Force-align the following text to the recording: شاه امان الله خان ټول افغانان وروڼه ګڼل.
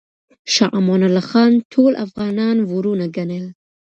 شاه 0.53 0.71
امان 0.79 1.01
الله 1.07 1.23
خان 1.29 1.51
ټول 1.73 1.91
افغانان 2.05 2.57
وروڼه 2.71 3.07
ګڼل. 3.15 3.45